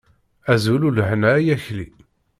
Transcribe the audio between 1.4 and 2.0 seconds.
Akli!